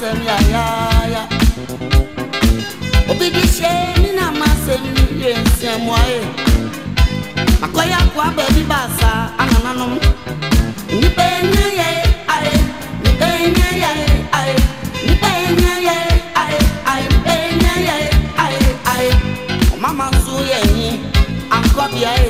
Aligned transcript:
masem 0.00 0.16
ya 0.24 0.36
ya 0.48 0.64
ya 1.12 1.22
obi 3.12 3.28
bi 3.36 3.42
hyɛ 3.44 3.72
ne 4.00 4.10
na 4.16 4.26
masem 4.32 4.80
yɛ 5.20 5.30
nsiamuae 5.44 6.18
akɔyɛ 7.64 7.96
akoa 8.04 8.26
baabi 8.36 8.62
baasa 8.70 9.10
anananom 9.42 9.92
nnipa 10.96 11.24
ɛnyɛ 11.36 11.66
yɛ 11.80 11.88
ae 12.32 12.52
nnipa 12.96 13.26
ɛnyɛ 13.44 13.68
yɛ 13.82 13.92
ae 14.40 14.54
nnipa 15.04 15.28
ɛnyɛ 15.44 15.72
yɛ 15.88 15.96
ae 16.42 16.56
ae 16.92 17.02
nnipa 17.04 17.32
ɛnyɛ 17.44 17.74
yɛ 17.88 17.96
ae 18.44 18.56
ae 18.92 19.08
ɔmama 19.74 20.04
nso 20.16 20.34
yɛ 20.50 20.58
nyi 20.76 20.88
ankɔ 21.56 21.84
beae 21.92 22.29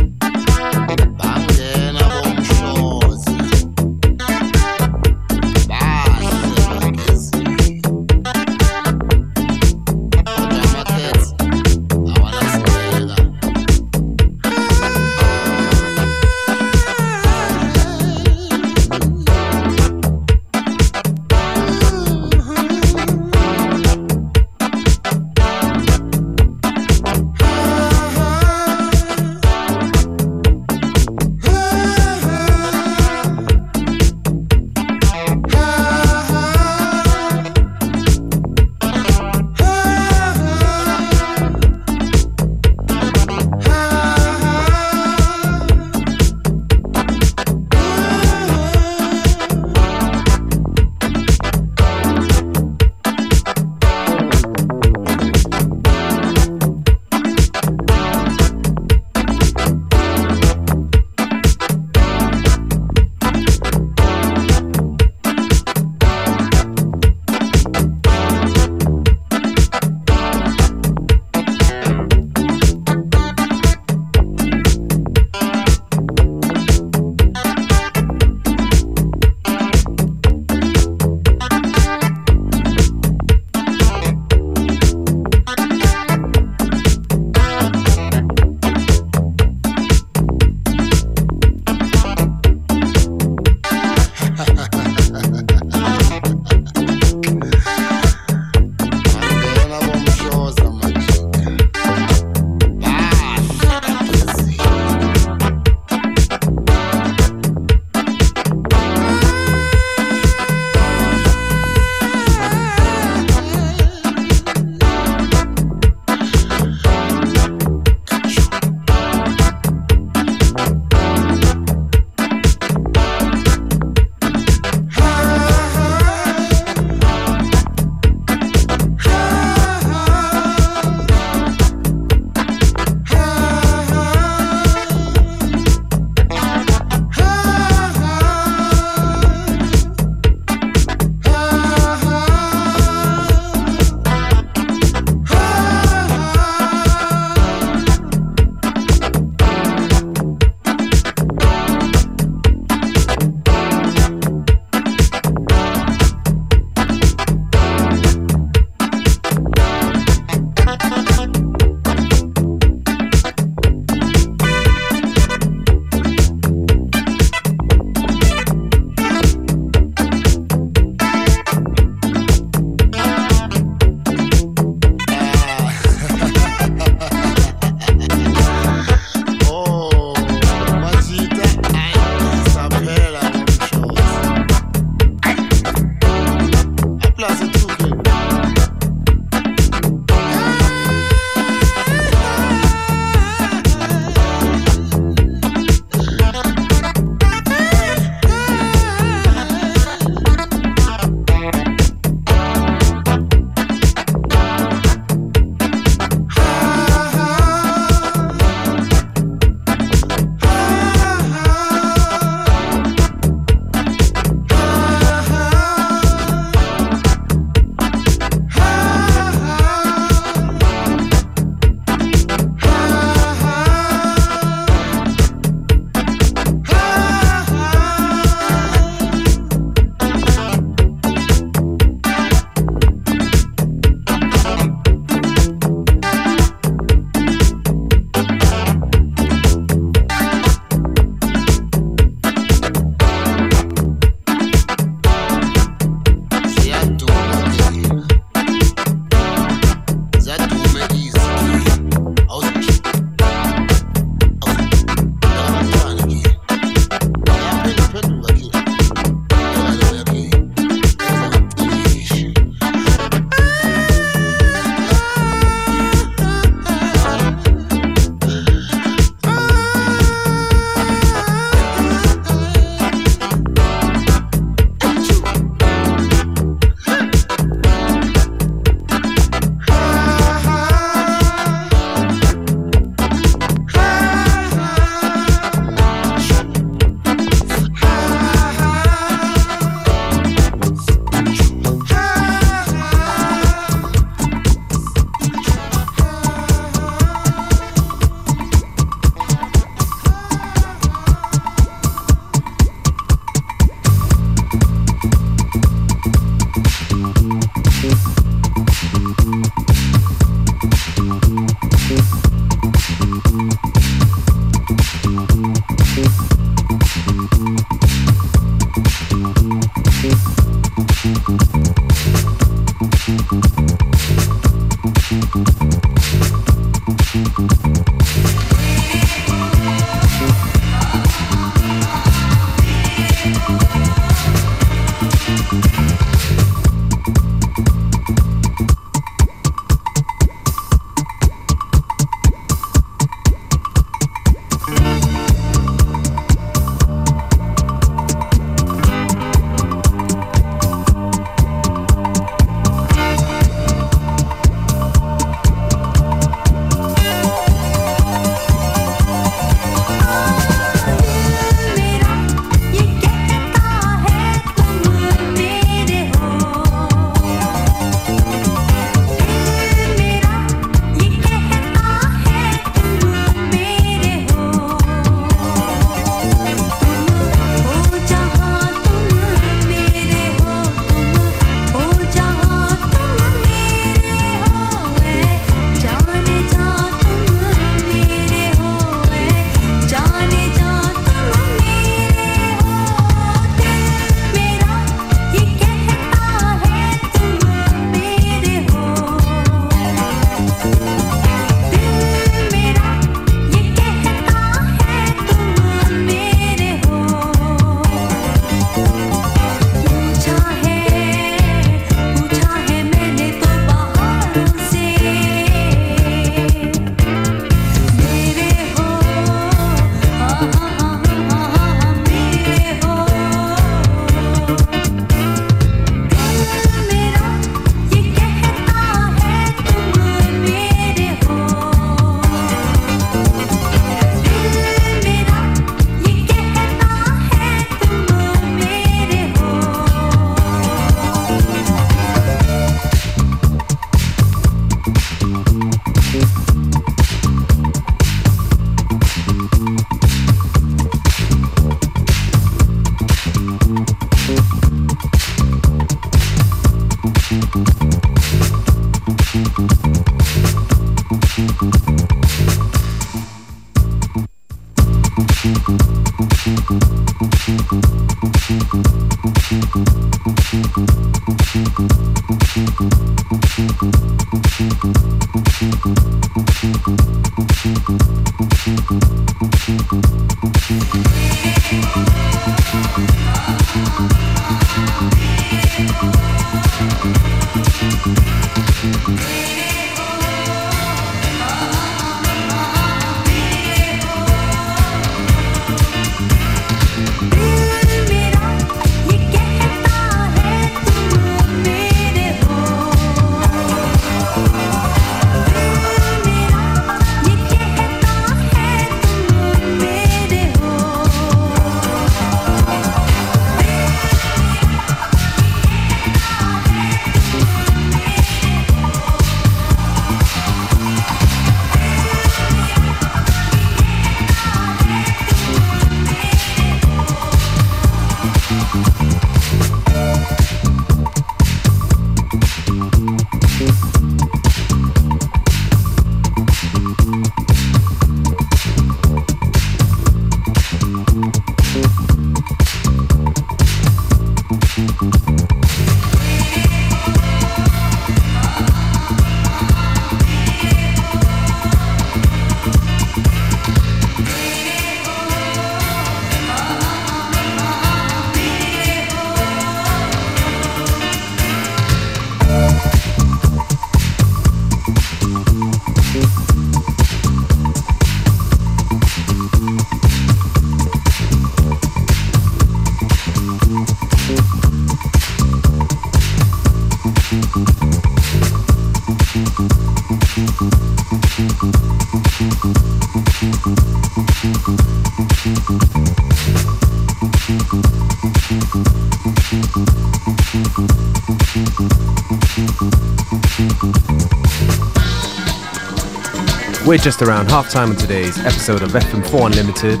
We're 596.90 596.98
just 596.98 597.22
around 597.22 597.50
half 597.50 597.70
time 597.70 597.90
on 597.90 597.96
today's 597.96 598.36
episode 598.40 598.82
of 598.82 598.90
FM4 598.90 599.46
Unlimited. 599.46 600.00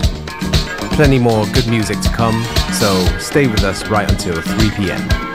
Plenty 0.96 1.20
more 1.20 1.46
good 1.52 1.68
music 1.68 2.00
to 2.00 2.08
come, 2.08 2.42
so 2.72 3.06
stay 3.20 3.46
with 3.46 3.62
us 3.62 3.86
right 3.86 4.10
until 4.10 4.42
3 4.42 4.70
p.m. 4.72 5.29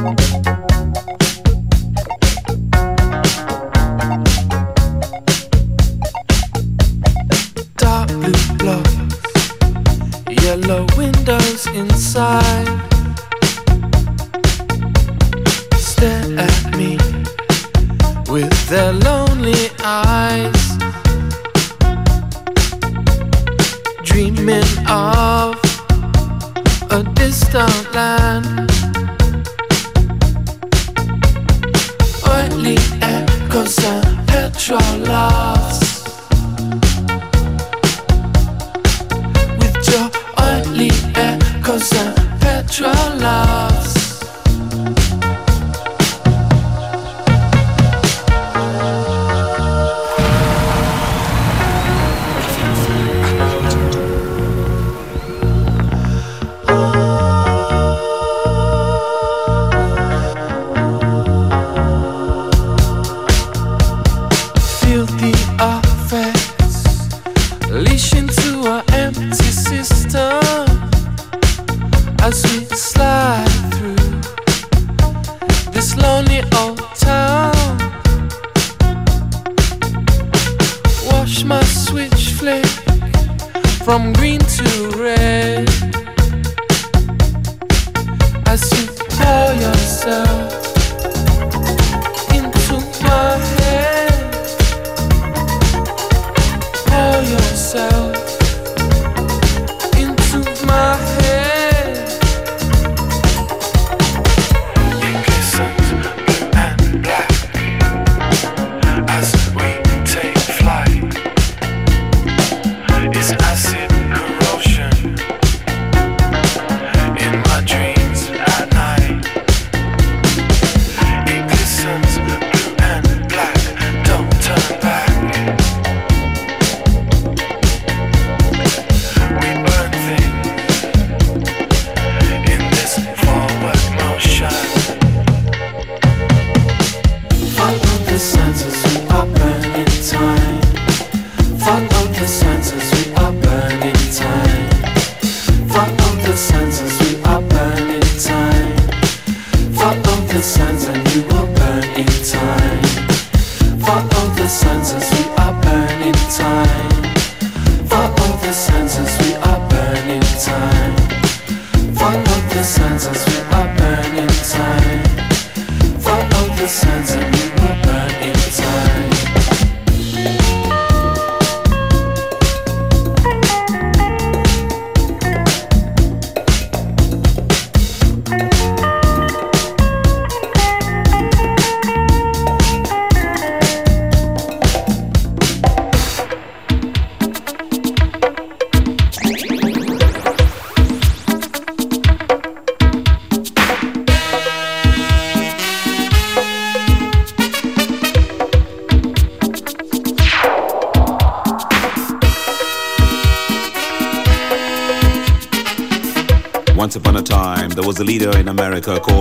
Dark 0.00 0.16
blue 8.08 8.32
blocks, 8.56 8.96
yellow 10.42 10.86
windows 10.96 11.66
inside. 11.66 12.59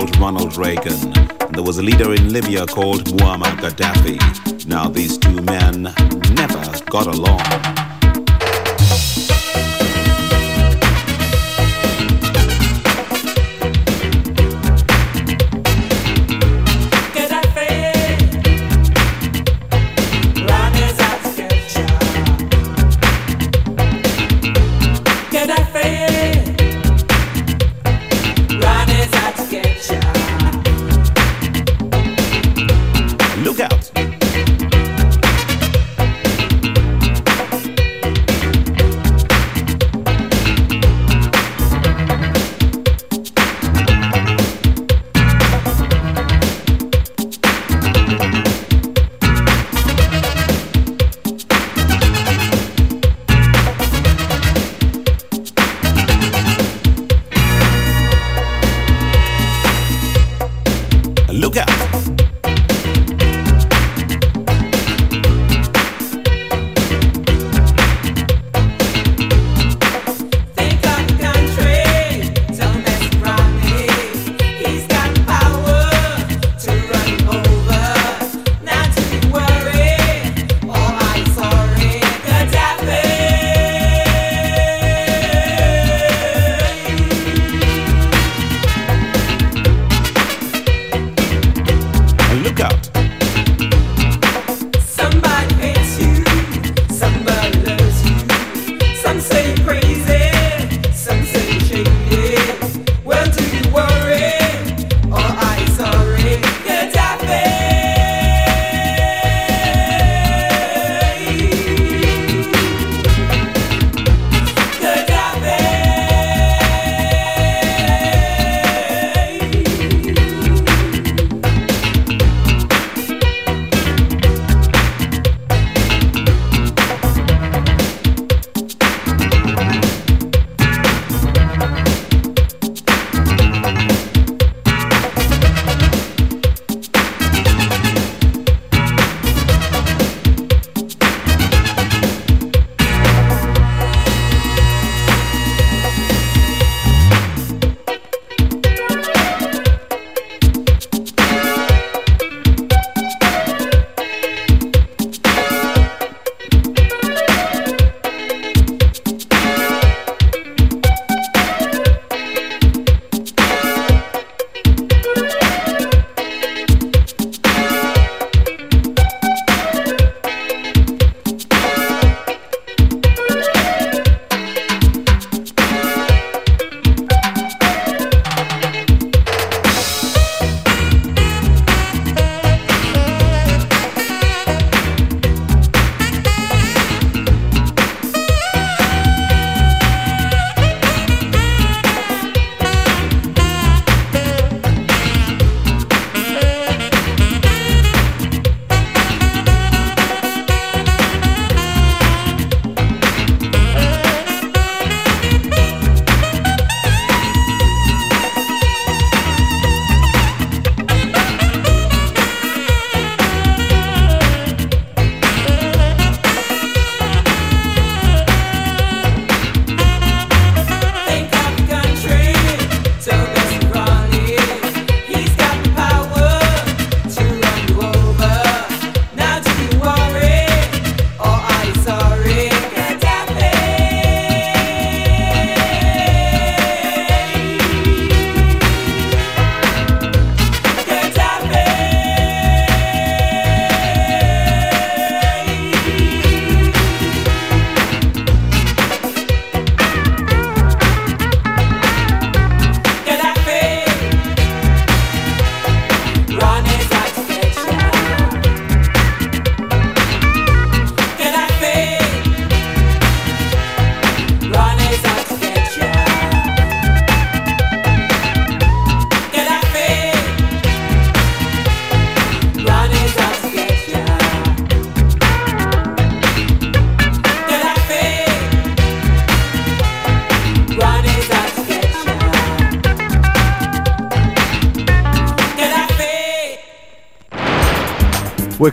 Called 0.09 0.21
Ronald 0.21 0.57
Reagan, 0.57 1.13
and 1.41 1.55
there 1.55 1.63
was 1.63 1.77
a 1.77 1.83
leader 1.83 2.13
in 2.13 2.31
Libya 2.31 2.65
called 2.65 3.05
Muammar 3.17 3.55
Gaddafi. 3.59 4.65
Now, 4.67 4.87
these 4.87 5.17
two 5.17 5.41
men 5.41 5.83
never 6.33 6.79
got 6.89 7.07
along. 7.07 7.88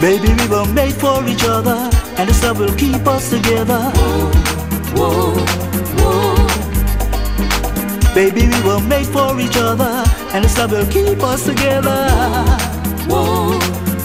Baby, 0.00 0.32
we 0.32 0.48
were 0.48 0.64
made 0.72 0.94
for 0.94 1.22
each 1.28 1.44
other, 1.44 1.90
and 2.16 2.28
this 2.28 2.42
love 2.42 2.58
will 2.58 2.74
keep 2.74 3.06
us 3.06 3.28
together. 3.28 3.78
Whoa, 4.96 5.34
whoa, 5.36 5.36
whoa. 6.00 6.36
Baby, 8.14 8.48
we 8.48 8.62
were 8.62 8.80
made 8.80 9.06
for 9.06 9.38
each 9.38 9.58
other, 9.58 10.04
and 10.32 10.42
this 10.44 10.56
love 10.56 10.72
will 10.72 10.86
keep 10.86 11.22
us 11.22 11.44
together. 11.44 12.08
Whoa. 13.10 13.58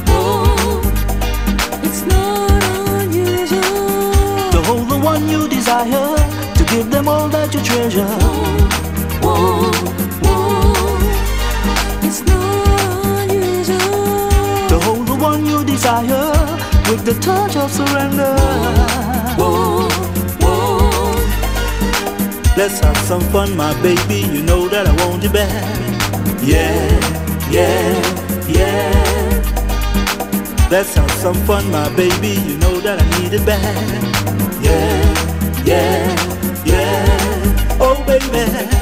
Whoa. 0.07 0.81
It's 1.81 2.01
not 2.05 2.63
unusual 3.01 4.51
to 4.51 4.61
hold 4.67 4.89
the 4.89 4.97
one 5.01 5.29
you 5.29 5.47
desire, 5.47 6.17
to 6.55 6.63
give 6.65 6.91
them 6.91 7.07
all 7.07 7.29
that 7.29 7.53
you 7.53 7.61
treasure. 7.61 8.05
Whoa, 9.23 9.71
whoa, 9.71 10.04
desire 15.85 16.31
with 16.89 17.05
the 17.05 17.13
touch 17.21 17.55
of 17.55 17.71
surrender. 17.71 18.35
Whoa, 19.37 19.87
whoa, 20.41 20.89
Let's 22.57 22.79
have 22.79 22.97
some 22.97 23.21
fun, 23.33 23.55
my 23.55 23.79
baby. 23.83 24.21
You 24.33 24.41
know 24.41 24.67
that 24.67 24.87
I 24.87 24.93
want 25.05 25.21
you 25.21 25.29
back. 25.29 25.51
Yeah, 26.41 26.89
yeah, 27.51 28.01
yeah. 28.47 28.91
Let's 30.71 30.95
have 30.95 31.11
some 31.11 31.35
fun, 31.45 31.69
my 31.69 31.87
baby. 31.95 32.33
You 32.47 32.57
know 32.57 32.79
that 32.79 32.99
I 32.99 33.05
need 33.19 33.33
it 33.33 33.45
back 33.45 34.15
yeah, 34.63 35.63
yeah, 35.65 36.65
yeah. 36.65 37.77
Oh, 37.79 38.03
baby, 38.07 38.74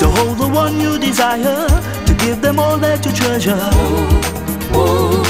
To 0.00 0.06
hold 0.16 0.38
the 0.38 0.48
one 0.48 0.80
you 0.80 0.98
desire 0.98 1.66
To 2.06 2.14
give 2.14 2.40
them 2.40 2.58
all 2.58 2.76
that 2.78 3.04
you 3.04 3.12
treasure 3.12 3.58
oh, 3.58 3.68
oh, 4.72 5.22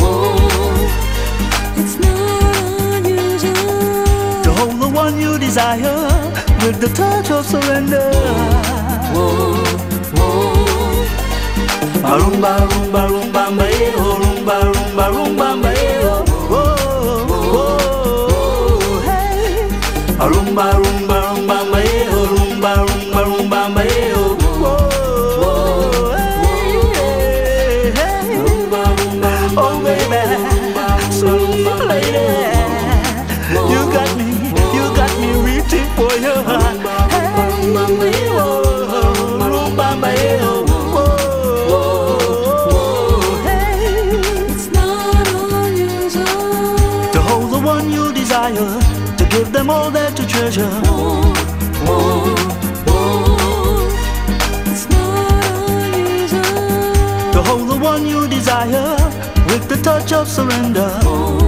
oh. 0.00 1.76
It's 1.80 1.96
not 1.98 2.96
unusual 2.96 4.42
To 4.44 4.50
hold 4.58 4.80
the 4.80 4.88
one 4.88 5.18
you 5.20 5.38
desire 5.38 6.08
With 6.64 6.80
the 6.80 6.88
touch 6.94 7.30
of 7.30 7.44
surrender 7.46 8.10
oh, 9.14 9.62
oh, 10.16 10.16
oh. 10.16 10.60
Rumba, 12.20 12.52
rumba, 12.70 13.02
rumba, 13.08 13.42
mba, 13.50 13.64
eh, 13.70 13.92
oh, 13.96 14.18
rumba, 14.22 14.56
rumba, 14.72 15.04
rumba, 15.14 15.48
mba, 15.56 15.70
eh, 15.72 16.04
oh. 16.04 16.23
Rumba, 20.54 20.70
rumba, 20.70 21.16
rumba, 21.20 21.56
oh, 22.14 22.26
rumba, 22.30 22.30
rumba, 22.30 22.74
rumba, 22.78 23.03
touch 59.84 60.14
of 60.14 60.26
surrender. 60.26 61.43